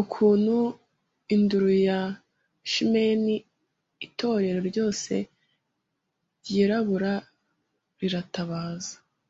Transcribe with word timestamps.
Ukuntu 0.00 0.56
induru 1.34 1.70
ya 1.86 1.98
chimeni 2.70 3.36
itorero 4.06 4.58
ryose 4.70 5.12
ryirabura 6.44 7.12
riratabaza 7.98 8.94